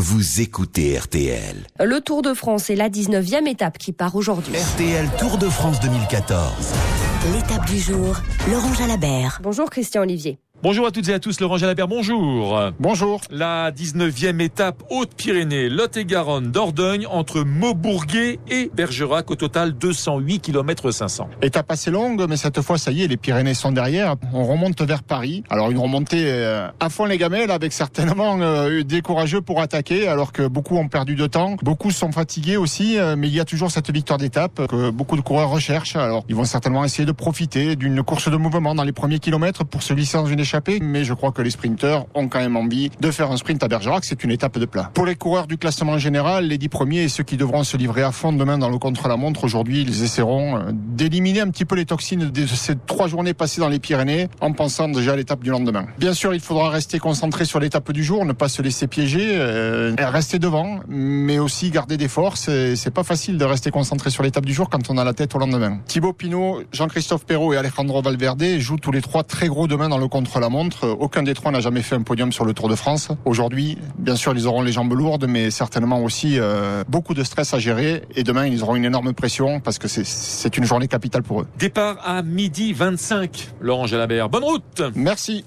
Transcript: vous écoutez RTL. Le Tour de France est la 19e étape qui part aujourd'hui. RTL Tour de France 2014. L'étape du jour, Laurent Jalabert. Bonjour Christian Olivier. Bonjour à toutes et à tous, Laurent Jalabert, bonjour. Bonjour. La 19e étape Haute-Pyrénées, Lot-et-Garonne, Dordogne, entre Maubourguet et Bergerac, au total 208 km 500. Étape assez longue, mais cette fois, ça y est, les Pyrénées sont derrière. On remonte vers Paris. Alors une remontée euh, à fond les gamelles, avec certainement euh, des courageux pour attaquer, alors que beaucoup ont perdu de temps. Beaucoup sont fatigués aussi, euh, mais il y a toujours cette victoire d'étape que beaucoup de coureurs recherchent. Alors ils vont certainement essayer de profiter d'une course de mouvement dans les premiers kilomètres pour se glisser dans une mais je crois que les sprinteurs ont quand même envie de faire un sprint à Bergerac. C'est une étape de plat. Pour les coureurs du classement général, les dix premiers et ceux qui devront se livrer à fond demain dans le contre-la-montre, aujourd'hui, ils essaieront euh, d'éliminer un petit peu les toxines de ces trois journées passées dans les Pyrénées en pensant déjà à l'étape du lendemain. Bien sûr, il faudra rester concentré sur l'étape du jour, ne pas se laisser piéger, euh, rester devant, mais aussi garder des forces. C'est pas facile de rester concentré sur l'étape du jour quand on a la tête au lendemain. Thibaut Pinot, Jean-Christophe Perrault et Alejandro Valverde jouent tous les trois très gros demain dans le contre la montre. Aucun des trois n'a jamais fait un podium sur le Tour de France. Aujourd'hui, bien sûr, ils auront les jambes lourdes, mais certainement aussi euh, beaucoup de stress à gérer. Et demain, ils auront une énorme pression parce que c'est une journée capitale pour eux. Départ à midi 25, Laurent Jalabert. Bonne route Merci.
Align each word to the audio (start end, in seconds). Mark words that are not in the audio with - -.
vous 0.00 0.40
écoutez 0.40 0.96
RTL. 0.96 1.66
Le 1.80 2.00
Tour 2.00 2.22
de 2.22 2.32
France 2.32 2.70
est 2.70 2.76
la 2.76 2.88
19e 2.88 3.48
étape 3.48 3.78
qui 3.78 3.92
part 3.92 4.14
aujourd'hui. 4.14 4.54
RTL 4.54 5.08
Tour 5.18 5.38
de 5.38 5.48
France 5.48 5.80
2014. 5.80 6.72
L'étape 7.34 7.66
du 7.66 7.80
jour, 7.80 8.16
Laurent 8.48 8.72
Jalabert. 8.74 9.40
Bonjour 9.42 9.68
Christian 9.68 10.02
Olivier. 10.02 10.38
Bonjour 10.60 10.88
à 10.88 10.90
toutes 10.90 11.08
et 11.08 11.14
à 11.14 11.20
tous, 11.20 11.38
Laurent 11.38 11.56
Jalabert, 11.56 11.86
bonjour. 11.86 12.60
Bonjour. 12.80 13.20
La 13.30 13.70
19e 13.70 14.40
étape 14.40 14.82
Haute-Pyrénées, 14.90 15.68
Lot-et-Garonne, 15.68 16.50
Dordogne, 16.50 17.06
entre 17.06 17.42
Maubourguet 17.42 18.40
et 18.50 18.68
Bergerac, 18.74 19.30
au 19.30 19.36
total 19.36 19.74
208 19.74 20.40
km 20.40 20.90
500. 20.90 21.30
Étape 21.42 21.70
assez 21.70 21.92
longue, 21.92 22.26
mais 22.28 22.36
cette 22.36 22.60
fois, 22.60 22.76
ça 22.76 22.90
y 22.90 23.04
est, 23.04 23.06
les 23.06 23.16
Pyrénées 23.16 23.54
sont 23.54 23.70
derrière. 23.70 24.16
On 24.32 24.44
remonte 24.46 24.82
vers 24.82 25.04
Paris. 25.04 25.44
Alors 25.48 25.70
une 25.70 25.78
remontée 25.78 26.24
euh, 26.24 26.66
à 26.80 26.90
fond 26.90 27.04
les 27.04 27.18
gamelles, 27.18 27.52
avec 27.52 27.72
certainement 27.72 28.40
euh, 28.40 28.82
des 28.82 29.00
courageux 29.00 29.40
pour 29.40 29.60
attaquer, 29.60 30.08
alors 30.08 30.32
que 30.32 30.48
beaucoup 30.48 30.76
ont 30.76 30.88
perdu 30.88 31.14
de 31.14 31.28
temps. 31.28 31.54
Beaucoup 31.62 31.92
sont 31.92 32.10
fatigués 32.10 32.56
aussi, 32.56 32.98
euh, 32.98 33.14
mais 33.16 33.28
il 33.28 33.34
y 33.34 33.38
a 33.38 33.44
toujours 33.44 33.70
cette 33.70 33.92
victoire 33.92 34.18
d'étape 34.18 34.66
que 34.66 34.90
beaucoup 34.90 35.14
de 35.14 35.22
coureurs 35.22 35.50
recherchent. 35.50 35.94
Alors 35.94 36.24
ils 36.28 36.34
vont 36.34 36.44
certainement 36.44 36.84
essayer 36.84 37.06
de 37.06 37.12
profiter 37.12 37.76
d'une 37.76 38.02
course 38.02 38.28
de 38.28 38.36
mouvement 38.36 38.74
dans 38.74 38.82
les 38.82 38.92
premiers 38.92 39.20
kilomètres 39.20 39.64
pour 39.64 39.84
se 39.84 39.94
glisser 39.94 40.18
dans 40.18 40.26
une 40.26 40.47
mais 40.80 41.04
je 41.04 41.14
crois 41.14 41.32
que 41.32 41.42
les 41.42 41.50
sprinteurs 41.50 42.06
ont 42.14 42.28
quand 42.28 42.40
même 42.40 42.56
envie 42.56 42.90
de 43.00 43.10
faire 43.10 43.30
un 43.30 43.36
sprint 43.36 43.62
à 43.62 43.68
Bergerac. 43.68 44.04
C'est 44.04 44.24
une 44.24 44.30
étape 44.30 44.58
de 44.58 44.66
plat. 44.66 44.90
Pour 44.94 45.06
les 45.06 45.14
coureurs 45.14 45.46
du 45.46 45.58
classement 45.58 45.98
général, 45.98 46.46
les 46.46 46.58
dix 46.58 46.68
premiers 46.68 47.02
et 47.02 47.08
ceux 47.08 47.24
qui 47.24 47.36
devront 47.36 47.64
se 47.64 47.76
livrer 47.76 48.02
à 48.02 48.12
fond 48.12 48.32
demain 48.32 48.58
dans 48.58 48.68
le 48.68 48.78
contre-la-montre, 48.78 49.44
aujourd'hui, 49.44 49.82
ils 49.82 50.02
essaieront 50.02 50.56
euh, 50.56 50.60
d'éliminer 50.72 51.40
un 51.40 51.50
petit 51.50 51.64
peu 51.64 51.76
les 51.76 51.84
toxines 51.84 52.30
de 52.30 52.46
ces 52.46 52.76
trois 52.86 53.08
journées 53.08 53.34
passées 53.34 53.60
dans 53.60 53.68
les 53.68 53.78
Pyrénées 53.78 54.28
en 54.40 54.52
pensant 54.52 54.88
déjà 54.88 55.12
à 55.12 55.16
l'étape 55.16 55.42
du 55.42 55.50
lendemain. 55.50 55.86
Bien 55.98 56.14
sûr, 56.14 56.34
il 56.34 56.40
faudra 56.40 56.70
rester 56.70 56.98
concentré 56.98 57.44
sur 57.44 57.60
l'étape 57.60 57.92
du 57.92 58.04
jour, 58.04 58.24
ne 58.24 58.32
pas 58.32 58.48
se 58.48 58.62
laisser 58.62 58.86
piéger, 58.86 59.32
euh, 59.32 59.94
rester 59.98 60.38
devant, 60.38 60.80
mais 60.88 61.38
aussi 61.38 61.70
garder 61.70 61.96
des 61.96 62.08
forces. 62.08 62.50
C'est 62.74 62.90
pas 62.92 63.04
facile 63.04 63.38
de 63.38 63.44
rester 63.44 63.70
concentré 63.70 64.10
sur 64.10 64.22
l'étape 64.22 64.46
du 64.46 64.52
jour 64.52 64.68
quand 64.68 64.90
on 64.90 64.98
a 64.98 65.04
la 65.04 65.12
tête 65.12 65.34
au 65.34 65.38
lendemain. 65.38 65.78
Thibaut 65.86 66.12
Pinot, 66.12 66.62
Jean-Christophe 66.72 67.24
Perrault 67.24 67.52
et 67.52 67.56
Alejandro 67.56 68.02
Valverde 68.02 68.58
jouent 68.58 68.78
tous 68.78 68.92
les 68.92 69.02
trois 69.02 69.24
très 69.24 69.48
gros 69.48 69.66
demain 69.66 69.88
dans 69.88 69.98
le 69.98 70.08
contre 70.08 70.37
la 70.40 70.48
montre. 70.48 70.88
Aucun 70.98 71.22
des 71.22 71.34
trois 71.34 71.50
n'a 71.50 71.60
jamais 71.60 71.82
fait 71.82 71.94
un 71.94 72.02
podium 72.02 72.32
sur 72.32 72.44
le 72.44 72.54
Tour 72.54 72.68
de 72.68 72.74
France. 72.74 73.08
Aujourd'hui, 73.24 73.78
bien 73.98 74.16
sûr, 74.16 74.32
ils 74.34 74.46
auront 74.46 74.62
les 74.62 74.72
jambes 74.72 74.92
lourdes, 74.92 75.26
mais 75.28 75.50
certainement 75.50 76.02
aussi 76.02 76.38
euh, 76.38 76.84
beaucoup 76.88 77.14
de 77.14 77.24
stress 77.24 77.54
à 77.54 77.58
gérer. 77.58 78.02
Et 78.14 78.22
demain, 78.22 78.46
ils 78.46 78.62
auront 78.62 78.76
une 78.76 78.84
énorme 78.84 79.12
pression 79.12 79.60
parce 79.60 79.78
que 79.78 79.88
c'est 79.88 80.56
une 80.56 80.64
journée 80.64 80.88
capitale 80.88 81.22
pour 81.22 81.42
eux. 81.42 81.46
Départ 81.58 81.98
à 82.04 82.22
midi 82.22 82.72
25, 82.72 83.48
Laurent 83.60 83.86
Jalabert. 83.86 84.28
Bonne 84.28 84.44
route 84.44 84.82
Merci. 84.94 85.44